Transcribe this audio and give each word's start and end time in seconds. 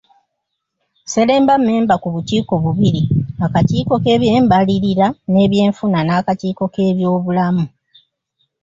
Sseremba 1.05 1.53
mmemba 1.57 1.95
ku 2.01 2.07
bukiiko 2.13 2.53
bubiri; 2.63 3.01
akakiiko 3.45 3.93
k'ebyembalirira 4.03 5.07
n'ebyenfuna 5.31 5.99
n'akakiiko 6.03 6.63
k'ebyobulamu 6.73 7.65